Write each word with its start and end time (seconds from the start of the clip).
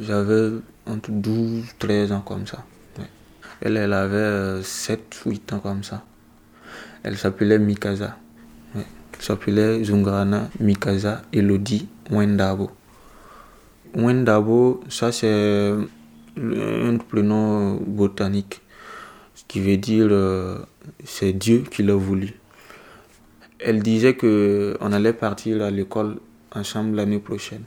J'avais 0.00 0.50
entre 0.86 1.10
12, 1.10 1.64
13 1.78 2.12
ans 2.12 2.20
comme 2.20 2.46
ça. 2.46 2.64
Elle, 3.60 3.76
avait 3.92 4.62
7, 4.62 5.22
8 5.24 5.52
ans 5.52 5.58
comme 5.60 5.84
ça. 5.84 6.02
Elle 7.02 7.16
s'appelait 7.16 7.58
Mikaza. 7.58 8.16
Elle 8.74 8.82
s'appelait 9.20 9.84
Zungrana 9.84 10.48
Mikaza 10.58 11.22
Elodie 11.32 11.88
Wendabo. 12.10 12.70
Wendabo, 13.94 14.82
ça 14.88 15.12
c'est 15.12 15.74
un 16.36 16.96
prénom 16.96 17.74
botanique, 17.74 18.62
ce 19.34 19.44
qui 19.46 19.60
veut 19.60 19.76
dire 19.76 20.08
euh, 20.10 20.58
c'est 21.04 21.32
Dieu 21.32 21.62
qui 21.70 21.82
l'a 21.82 21.94
voulu. 21.94 22.34
Elle 23.58 23.82
disait 23.82 24.14
que 24.14 24.76
on 24.80 24.92
allait 24.92 25.12
partir 25.12 25.62
à 25.62 25.70
l'école 25.70 26.16
ensemble 26.54 26.96
l'année 26.96 27.18
prochaine. 27.18 27.62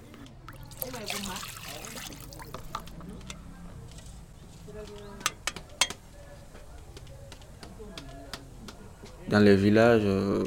Dans 9.30 9.40
les 9.40 9.56
villages, 9.56 10.04
euh, 10.06 10.44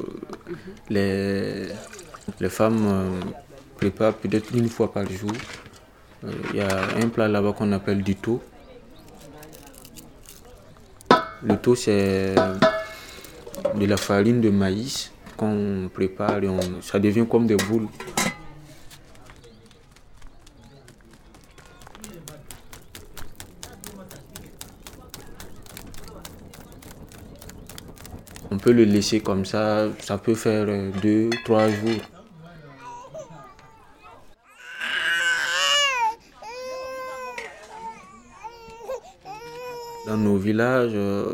les, 0.89 1.67
les 2.39 2.49
femmes 2.49 2.85
euh, 2.87 3.19
préparent 3.75 4.13
peut-être 4.13 4.55
une 4.55 4.69
fois 4.69 4.91
par 4.91 5.03
jour. 5.09 5.31
Euh, 6.23 6.31
il 6.53 6.59
y 6.59 6.61
a 6.61 6.81
un 7.01 7.09
plat 7.09 7.27
là-bas 7.27 7.53
qu'on 7.53 7.71
appelle 7.73 8.01
du 8.01 8.15
taux. 8.15 8.41
Le 11.43 11.57
taux, 11.57 11.75
c'est 11.75 12.35
de 12.35 13.85
la 13.85 13.97
farine 13.97 14.41
de 14.41 14.49
maïs 14.49 15.11
qu'on 15.37 15.89
prépare 15.93 16.43
et 16.43 16.47
ça 16.81 16.99
devient 16.99 17.25
comme 17.29 17.47
des 17.47 17.55
boules. 17.55 17.87
On 28.51 28.57
peut 28.57 28.71
le 28.71 28.83
laisser 28.83 29.19
comme 29.19 29.45
ça, 29.45 29.87
ça 29.99 30.17
peut 30.17 30.33
faire 30.33 30.67
deux, 31.01 31.29
trois 31.45 31.67
jours. 31.67 32.01
Dans 40.07 40.17
nos 40.17 40.37
villages, 40.37 40.91
euh, 40.95 41.31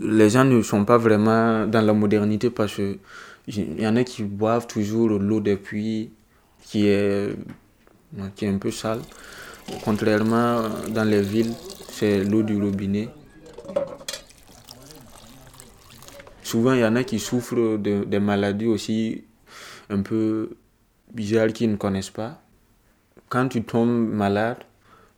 les 0.00 0.30
gens 0.30 0.44
ne 0.44 0.62
sont 0.62 0.84
pas 0.84 0.98
vraiment 0.98 1.66
dans 1.66 1.82
la 1.84 1.92
modernité 1.92 2.48
parce 2.50 2.76
qu'il 2.76 3.80
y 3.80 3.86
en 3.86 3.96
a 3.96 4.04
qui 4.04 4.22
boivent 4.22 4.68
toujours 4.68 5.08
l'eau 5.08 5.40
des 5.40 5.56
puits 5.56 6.10
qui 6.62 6.86
est, 6.86 7.34
qui 8.36 8.44
est 8.44 8.48
un 8.48 8.58
peu 8.58 8.70
sale. 8.70 9.00
Contrairement 9.84 10.62
dans 10.90 11.04
les 11.04 11.22
villes, 11.22 11.52
c'est 11.90 12.22
l'eau 12.22 12.42
du 12.42 12.62
robinet. 12.62 13.08
Souvent, 16.52 16.74
il 16.74 16.80
y 16.80 16.84
en 16.84 16.96
a 16.96 17.02
qui 17.02 17.18
souffrent 17.18 17.78
de, 17.78 18.04
des 18.04 18.20
maladies 18.20 18.66
aussi 18.66 19.24
un 19.88 20.02
peu 20.02 20.50
bizarres 21.10 21.50
qu'ils 21.54 21.70
ne 21.70 21.76
connaissent 21.76 22.10
pas. 22.10 22.42
Quand 23.30 23.48
tu 23.48 23.62
tombes 23.62 24.12
malade, 24.12 24.58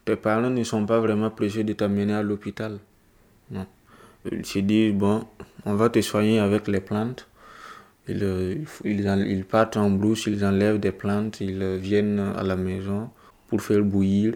tes 0.05 0.15
parents 0.15 0.49
ne 0.49 0.63
sont 0.63 0.87
pas 0.87 1.01
vraiment 1.01 1.31
pressés 1.31 1.65
de 1.65 1.73
t'amener 1.73 2.15
à 2.15 2.23
l'hôpital. 2.23 2.79
Ils 4.31 4.47
se 4.47 4.61
disent, 4.61 4.95
bon, 4.95 5.25
on 5.67 5.75
va 5.75 5.89
te 5.89 6.01
soigner 6.03 6.39
avec 6.39 6.69
les 6.69 6.81
plantes. 6.81 7.27
Ils, 8.07 8.65
ils, 8.85 9.45
partent 9.45 9.77
en 9.77 9.91
brousse, 9.91 10.27
ils 10.27 10.45
enlèvent 10.45 10.79
des 10.79 10.93
plantes, 10.93 11.41
ils 11.41 11.79
viennent 11.79 12.21
à 12.21 12.45
la 12.45 12.55
maison 12.55 13.11
pour 13.49 13.61
faire 13.61 13.83
bouillir. 13.83 14.35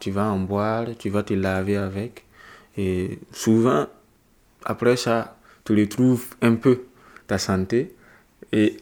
Tu 0.00 0.10
vas 0.10 0.32
en 0.32 0.40
boire, 0.40 0.86
tu 0.98 1.10
vas 1.10 1.22
te 1.22 1.34
laver 1.34 1.76
avec. 1.76 2.24
Et 2.76 3.20
souvent, 3.30 3.86
après 4.64 4.96
ça, 4.96 5.36
tu 5.64 5.74
retrouves 5.78 6.26
un 6.42 6.54
peu 6.54 6.82
ta 7.26 7.38
santé. 7.38 7.94
Et 8.52 8.76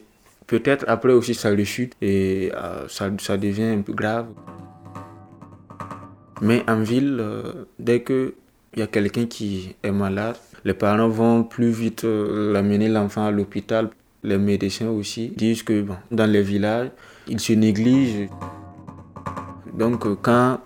peut-être 0.47 0.85
après 0.89 1.13
aussi 1.13 1.35
ça 1.35 1.51
rechute 1.51 1.95
et 2.03 2.53
euh, 2.55 2.87
ça, 2.89 3.37
devient 3.37 3.75
un 3.79 3.83
peu 3.83 3.93
grave. 3.93 4.27
Mais 6.41 6.65
en 6.69 6.83
ville, 6.83 7.19
euh, 7.21 7.67
dès 7.79 8.03
qu'il 8.03 8.33
y 8.77 8.83
a 8.83 8.89
quelqu'un 8.89 9.27
qui 9.27 9.77
est 9.83 9.93
malade, 9.93 10.37
les 10.65 10.75
parents 10.75 11.09
vont 11.09 11.45
plus 11.45 11.71
vite 11.71 12.05
euh, 12.05 12.53
l'amener 12.53 12.89
l'enfant 12.89 13.27
à 13.27 13.31
l'hôpital. 13.31 13.91
Les 14.25 14.39
médecins 14.39 14.89
aussi 14.89 15.33
disent 15.37 15.63
que 15.63 15.85
dans 16.11 16.31
les 16.31 16.43
villages, 16.43 16.91
ils 17.29 17.41
se 17.41 17.53
négligent. 17.53 18.29
Donc 19.73 20.07
euh, 20.07 20.17
quand 20.21 20.61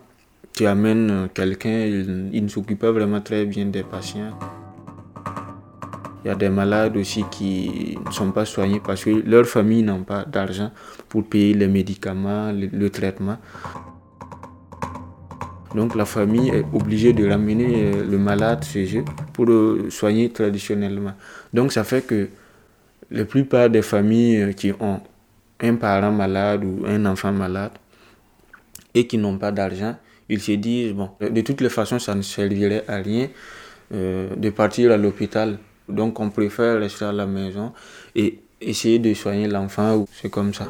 tu 0.54 0.66
amènes 0.66 1.28
quelqu'un, 1.34 1.84
il, 1.86 2.42
ne 2.42 2.48
s'occupe 2.48 2.78
pas 2.78 2.92
vraiment 2.92 3.20
très 3.20 3.44
bien 3.46 3.66
des 3.66 3.82
patients. 3.82 4.38
Il 6.26 6.30
y 6.30 6.32
a 6.32 6.34
des 6.34 6.48
malades 6.48 6.96
aussi 6.96 7.22
qui 7.30 7.96
ne 8.04 8.10
sont 8.10 8.32
pas 8.32 8.44
soignés 8.44 8.80
parce 8.84 9.04
que 9.04 9.10
leur 9.10 9.46
famille 9.46 9.84
n'a 9.84 9.94
pas 9.98 10.24
d'argent 10.24 10.72
pour 11.08 11.22
payer 11.22 11.54
les 11.54 11.68
médicaments, 11.68 12.50
le 12.52 12.90
traitement. 12.90 13.38
Donc 15.72 15.94
la 15.94 16.04
famille 16.04 16.48
est 16.48 16.64
obligée 16.72 17.12
de 17.12 17.28
ramener 17.28 17.92
euh, 17.94 18.04
le 18.10 18.18
malade 18.18 18.64
chez 18.64 18.98
eux 18.98 19.04
pour 19.34 19.46
le 19.46 19.88
soigner 19.88 20.28
traditionnellement. 20.30 21.12
Donc 21.54 21.70
ça 21.70 21.84
fait 21.84 22.04
que 22.04 22.28
la 23.12 23.24
plupart 23.24 23.70
des 23.70 23.82
familles 23.82 24.42
euh, 24.42 24.52
qui 24.52 24.72
ont 24.80 25.00
un 25.60 25.74
parent 25.76 26.10
malade 26.10 26.64
ou 26.64 26.84
un 26.88 27.06
enfant 27.06 27.30
malade 27.30 27.70
et 28.94 29.06
qui 29.06 29.16
n'ont 29.16 29.38
pas 29.38 29.52
d'argent, 29.52 29.94
ils 30.28 30.40
se 30.40 30.50
disent, 30.50 30.92
bon, 30.92 31.08
de 31.20 31.40
toutes 31.42 31.60
les 31.60 31.68
façons, 31.68 32.00
ça 32.00 32.16
ne 32.16 32.22
servirait 32.22 32.82
à 32.88 32.96
rien 32.96 33.28
euh, 33.94 34.34
de 34.34 34.50
partir 34.50 34.90
à 34.90 34.96
l'hôpital. 34.96 35.58
Donc 35.88 36.20
on 36.20 36.30
préfère 36.30 36.78
rester 36.80 37.04
à 37.04 37.12
la 37.12 37.26
maison 37.26 37.72
et 38.14 38.40
essayer 38.60 38.98
de 38.98 39.12
soigner 39.14 39.48
l'enfant. 39.48 40.06
C'est 40.12 40.30
comme 40.30 40.52
ça. 40.52 40.68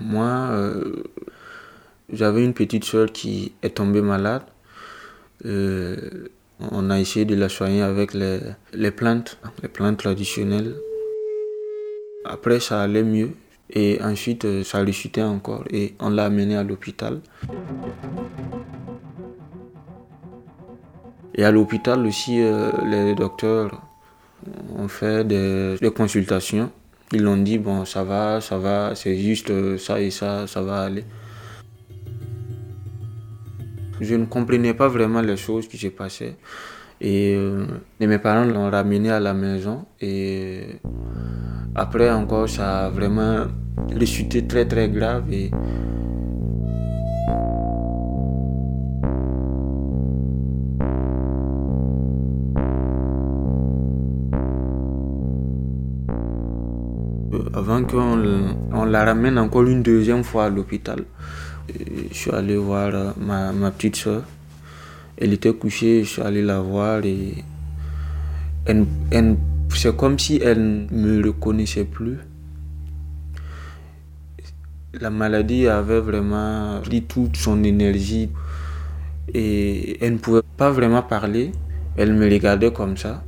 Moi, 0.00 0.48
euh, 0.52 1.02
j'avais 2.10 2.44
une 2.44 2.54
petite 2.54 2.84
soeur 2.84 3.12
qui 3.12 3.52
est 3.62 3.76
tombée 3.76 4.00
malade. 4.00 4.42
Euh, 5.44 6.28
on 6.60 6.90
a 6.90 6.98
essayé 6.98 7.24
de 7.24 7.34
la 7.34 7.48
soigner 7.48 7.82
avec 7.82 8.14
les, 8.14 8.90
plantes, 8.90 9.38
les 9.62 9.68
plantes 9.68 9.98
traditionnelles. 9.98 10.74
Après, 12.24 12.60
ça 12.60 12.80
allait 12.80 13.02
mieux. 13.02 13.30
Et 13.70 13.98
ensuite, 14.02 14.44
euh, 14.44 14.64
ça 14.64 14.82
rechutait 14.82 15.22
encore. 15.22 15.64
Et 15.70 15.94
on 16.00 16.10
l'a 16.10 16.24
amenée 16.24 16.56
à 16.56 16.62
l'hôpital. 16.62 17.20
Et 21.38 21.44
à 21.44 21.50
l'hôpital 21.50 22.04
aussi, 22.06 22.42
les 22.84 23.14
docteurs 23.14 23.80
ont 24.76 24.88
fait 24.88 25.24
des, 25.24 25.90
consultations 25.96 26.70
ils 27.12 27.22
l'ont 27.22 27.38
dit, 27.38 27.56
bon, 27.56 27.86
ça 27.86 28.04
va, 28.04 28.40
ça 28.42 28.58
va, 28.58 28.94
c'est 28.94 29.16
juste 29.16 29.50
euh, 29.50 29.78
ça 29.78 29.98
et 29.98 30.10
ça, 30.10 30.46
ça 30.46 30.60
va 30.60 30.82
aller. 30.82 31.04
Je 34.00 34.14
ne 34.14 34.26
comprenais 34.26 34.74
pas 34.74 34.88
vraiment 34.88 35.22
les 35.22 35.38
choses 35.38 35.66
qui 35.68 35.78
se 35.78 35.86
passaient. 35.88 36.36
Et, 37.00 37.34
euh, 37.34 37.64
mes 37.98 38.18
parents 38.18 38.44
l'ont 38.44 38.70
ramené 38.70 39.10
à 39.10 39.20
la 39.20 39.32
maison. 39.32 39.86
Et 40.00 40.80
après 41.74 42.10
encore, 42.10 42.48
ça 42.48 42.86
a 42.86 42.90
vraiment 42.90 43.46
ressuscité 43.90 44.46
très 44.46 44.66
très 44.66 44.90
grave. 44.90 45.24
Avant 57.54 57.84
qu'on 57.84 58.56
on 58.72 58.84
la 58.84 59.04
ramène 59.04 59.38
encore 59.38 59.64
une 59.64 59.82
deuxième 59.82 60.24
fois 60.24 60.46
à 60.46 60.50
l'hôpital. 60.50 61.04
Je 62.10 62.14
suis 62.16 62.30
allé 62.30 62.56
voir 62.56 62.90
euh, 62.94 63.10
ma, 63.18 63.70
petite 63.70 63.96
soeur. 63.96 64.22
Elle 65.16 65.32
était 65.32 65.52
couchée, 65.52 66.04
je 66.04 66.08
suis 66.08 66.22
allé 66.22 66.42
la 66.42 66.60
voir 66.60 67.04
et 67.04 67.44
c'est 69.74 69.96
comme 69.96 70.18
si 70.18 70.40
elle 70.42 70.86
ne 70.90 71.16
me 71.18 71.26
reconnaissait 71.26 71.84
plus. 71.84 72.18
La 75.00 75.10
maladie 75.10 75.66
avait 75.68 76.00
vraiment 76.00 76.80
pris 76.82 77.02
toute 77.02 77.36
son 77.36 77.62
énergie 77.64 78.30
et 79.34 80.02
elle 80.04 80.14
ne 80.14 80.18
pouvait 80.18 80.42
pas 80.56 80.70
vraiment 80.70 81.02
parler. 81.02 81.52
Elle 81.96 82.14
me 82.14 82.30
regardait 82.30 82.72
comme 82.72 82.96
ça. 82.96 83.22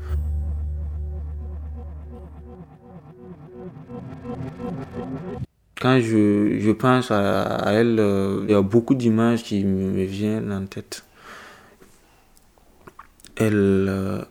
quand 5.80 5.98
je, 5.98 6.58
je 6.60 6.70
pense 6.70 7.10
à, 7.10 7.64
elle, 7.72 7.98
euh, 7.98 8.44
il 8.44 8.50
y 8.50 8.54
a 8.54 8.62
beaucoup 8.62 8.94
d'images 8.94 9.42
qui 9.42 9.64
me, 9.64 10.04
viennent 10.04 10.52
en 10.52 10.66
tête. 10.66 11.04
Elle. 13.36 13.86
Euh, 13.88 14.22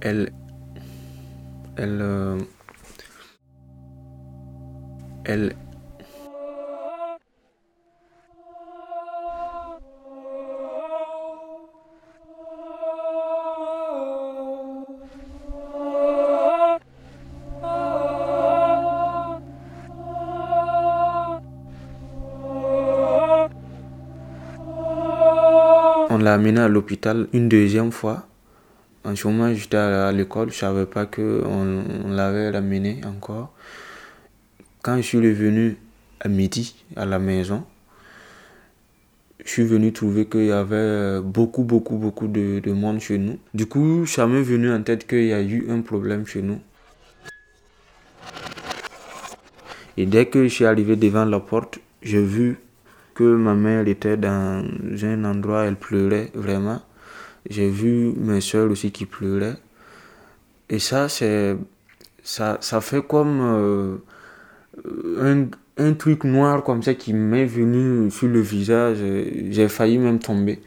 elle. 0.00 0.32
Elle. 1.76 1.98
Euh, 2.00 2.38
elle 5.24 5.54
l'a 26.28 26.34
amené 26.34 26.60
à 26.60 26.68
l'hôpital 26.68 27.26
une 27.32 27.48
deuxième 27.48 27.90
fois. 27.90 28.26
En 29.02 29.16
ce 29.16 29.26
moment, 29.26 29.54
j'étais 29.54 29.78
à 29.78 30.12
l'école, 30.12 30.52
je 30.52 30.58
savais 30.58 30.84
pas 30.84 31.06
qu'on 31.06 31.84
on, 32.04 32.08
l'avait 32.10 32.50
ramené 32.50 33.00
encore. 33.06 33.54
Quand 34.82 34.96
je 34.98 35.02
suis 35.02 35.18
revenu 35.18 35.78
à 36.20 36.28
midi 36.28 36.74
à 36.96 37.06
la 37.06 37.18
maison, 37.18 37.64
je 39.42 39.48
suis 39.50 39.64
venu 39.64 39.90
trouver 39.94 40.26
qu'il 40.26 40.46
y 40.46 40.52
avait 40.52 41.22
beaucoup, 41.22 41.64
beaucoup, 41.64 41.96
beaucoup 41.96 42.28
de, 42.28 42.60
de 42.60 42.72
monde 42.72 43.00
chez 43.00 43.16
nous. 43.16 43.38
Du 43.54 43.64
coup, 43.64 44.04
ça 44.04 44.26
m'est 44.26 44.42
venu 44.42 44.70
en 44.70 44.82
tête 44.82 45.06
qu'il 45.06 45.28
y 45.28 45.32
a 45.32 45.40
eu 45.40 45.66
un 45.70 45.80
problème 45.80 46.26
chez 46.26 46.42
nous. 46.42 46.60
Et 49.96 50.04
dès 50.04 50.26
que 50.26 50.44
je 50.44 50.48
suis 50.48 50.66
arrivé 50.66 50.94
devant 50.96 51.24
la 51.24 51.40
porte, 51.40 51.78
j'ai 52.02 52.22
vu 52.22 52.58
ma 53.24 53.54
mère 53.54 53.86
était 53.88 54.16
dans 54.16 54.64
un 55.02 55.24
endroit, 55.24 55.64
elle 55.64 55.76
pleurait 55.76 56.30
vraiment. 56.34 56.80
J'ai 57.48 57.70
vu 57.70 58.12
mes 58.16 58.40
soeurs 58.40 58.70
aussi 58.70 58.90
qui 58.90 59.06
pleuraient. 59.06 59.56
Et 60.68 60.78
ça, 60.78 61.08
c'est, 61.08 61.56
ça, 62.22 62.58
ça 62.60 62.80
fait 62.80 63.06
comme 63.06 63.40
euh, 63.40 63.96
un, 65.78 65.92
truc 65.94 66.24
noir 66.24 66.62
comme 66.62 66.82
ça 66.82 66.94
qui 66.94 67.14
m'est 67.14 67.46
venu 67.46 68.10
sur 68.10 68.28
le 68.28 68.40
visage. 68.40 68.98
J'ai 69.50 69.68
failli 69.68 69.98
même 69.98 70.18
tomber. 70.18 70.60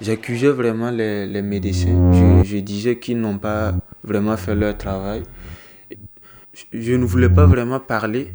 J'accusais 0.00 0.48
vraiment 0.48 0.90
les, 0.90 1.42
médecins. 1.42 2.42
Je 2.42 2.58
disais 2.58 2.98
qu'ils 2.98 3.20
n'ont 3.20 3.38
pas 3.38 3.72
vraiment 4.02 4.36
fait 4.36 4.56
leur 4.56 4.76
travail. 4.76 5.22
Je 6.72 6.92
ne 6.94 7.04
voulais 7.04 7.30
pas 7.30 7.46
vraiment 7.46 7.80
parler, 7.80 8.32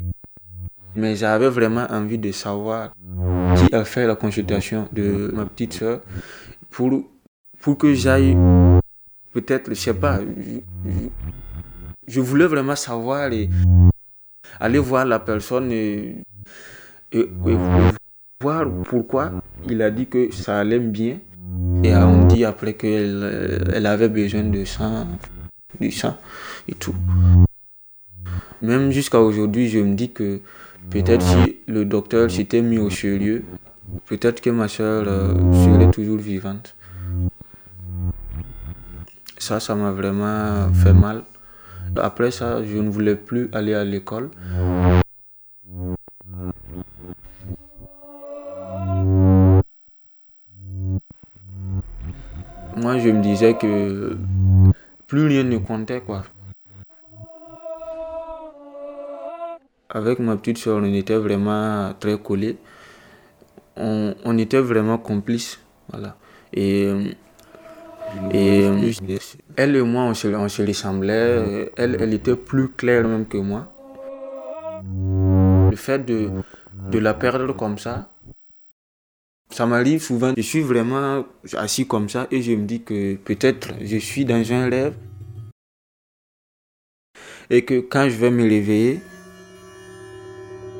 mais 0.95 1.15
j'avais 1.15 1.49
vraiment 1.49 1.85
envie 1.89 2.17
de 2.17 2.31
savoir 2.31 2.93
qui 3.55 3.75
a 3.75 3.85
fait 3.85 4.07
la 4.07 4.15
consultation 4.15 4.87
de 4.91 5.31
ma 5.33 5.45
petite 5.45 5.73
soeur 5.73 6.01
pour, 6.71 7.03
pour 7.59 7.77
que 7.77 7.93
j'aille 7.93 8.35
peut-être, 9.33 9.69
je 9.69 9.75
sais 9.75 9.93
pas, 9.93 10.19
je, 12.07 12.19
voulais 12.21 12.47
vraiment 12.47 12.75
savoir 12.75 13.31
et 13.31 13.49
aller 14.59 14.79
voir 14.79 15.05
la 15.05 15.19
personne 15.19 15.71
et 15.71 16.23
voir 18.41 18.65
pourquoi 18.85 19.31
il 19.69 19.81
a 19.81 19.91
dit 19.91 20.07
que 20.07 20.33
ça 20.33 20.59
allait 20.59 20.79
bien. 20.79 21.19
Et 21.83 21.95
on 21.95 22.25
dit 22.25 22.45
après 22.45 22.73
qu'elle 22.73 23.63
elle 23.73 23.85
avait 23.85 24.09
besoin 24.09 24.43
de 24.43 24.65
sang, 24.65 25.07
du 25.79 25.91
sang 25.91 26.17
et 26.67 26.73
tout. 26.73 26.95
Même 28.61 28.91
jusqu'à 28.91 29.21
aujourd'hui, 29.21 29.69
je 29.69 29.79
me 29.79 29.93
dis 29.95 30.11
que 30.11 30.39
peut-être 30.89 31.21
si 31.21 31.57
le 31.67 31.85
docteur 31.85 32.31
s'était 32.31 32.61
mis 32.61 32.77
au 32.77 32.89
sérieux, 32.89 33.43
peut-être 34.07 34.41
que 34.41 34.49
ma 34.49 34.67
soeur 34.67 35.05
euh, 35.07 35.53
serait 35.65 35.91
toujours 35.91 36.17
vivante. 36.17 36.75
Ça, 39.37 39.59
ça 39.59 39.75
m'a 39.75 39.91
vraiment 39.91 40.71
fait 40.73 40.93
mal. 40.93 41.23
Après 41.95 42.31
ça, 42.31 42.63
je 42.63 42.77
ne 42.77 42.89
voulais 42.89 43.15
plus 43.15 43.49
aller 43.53 43.73
à 43.73 43.83
l'école. 43.83 44.29
Moi, 52.75 52.99
je 52.99 53.09
me 53.09 53.21
disais 53.21 53.55
que 53.55 54.17
plus 55.07 55.27
rien 55.27 55.43
ne 55.43 55.57
comptait, 55.57 56.01
quoi. 56.01 56.23
Avec 59.89 60.19
ma 60.19 60.35
petite 60.35 60.57
soeur, 60.57 60.77
on 60.81 60.93
était 60.93 61.15
vraiment 61.15 61.93
très 61.99 62.17
collés. 62.19 62.57
On, 63.75 64.15
on 64.25 64.37
était 64.37 64.59
vraiment 64.59 64.97
complices. 64.97 65.59
Voilà. 65.89 66.17
Et, 66.53 66.91
et 68.33 68.63
elle 69.55 69.75
et 69.75 69.81
moi, 69.81 70.03
on 70.03 70.13
se, 70.13 70.27
on 70.27 70.49
se 70.49 70.61
ressemblait. 70.63 71.71
Elle, 71.77 71.97
elle 71.99 72.13
était 72.13 72.35
plus 72.35 72.69
claire 72.69 73.07
même 73.07 73.25
que 73.27 73.37
moi. 73.37 73.71
Le 75.69 75.75
fait 75.75 75.99
de, 76.05 76.29
de 76.91 76.99
la 76.99 77.13
perdre 77.13 77.53
comme 77.55 77.77
ça, 77.77 78.09
ça 79.49 79.65
m'arrive 79.65 80.01
souvent. 80.01 80.33
Je 80.35 80.41
suis 80.41 80.61
vraiment 80.61 81.25
assis 81.55 81.87
comme 81.87 82.09
ça 82.09 82.27
et 82.31 82.41
je 82.41 82.51
me 82.53 82.65
dis 82.65 82.81
que 82.81 83.15
peut-être 83.15 83.69
je 83.81 83.97
suis 83.97 84.25
dans 84.25 84.51
un 84.51 84.69
rêve. 84.69 84.93
Et 87.49 87.63
que 87.63 87.79
quand 87.79 88.09
je 88.09 88.17
vais 88.17 88.31
me 88.31 88.43
réveiller, 88.43 88.99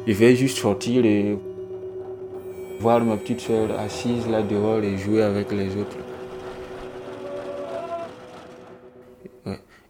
je 0.08 0.14
vais 0.14 0.36
juste 0.36 0.58
sortir 0.58 1.06
et 1.06 1.38
voir 2.80 3.04
ma 3.04 3.18
petite 3.18 3.42
soeur 3.42 3.78
assise 3.78 4.26
là 4.30 4.42
dehors 4.42 4.82
et 4.82 4.98
jouer 4.98 5.22
avec 5.22 5.52
les 5.52 5.76
autres. 5.76 5.98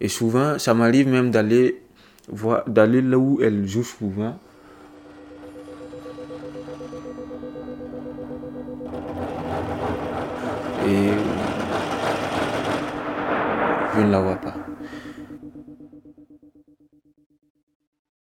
Et 0.02 0.08
souvent, 0.08 0.58
ça 0.58 0.74
m'arrive 0.74 1.08
même 1.08 1.32
d'aller 1.32 1.82
voir, 2.28 2.64
d'aller 2.68 3.02
là 3.02 3.18
où 3.18 3.40
elle 3.42 3.68
joue 3.68 3.84
souvent. 3.84 4.38
Et 10.88 11.10
je 13.96 14.02
ne 14.02 14.12
la 14.12 14.22
vois 14.22 14.36
pas. 14.36 14.56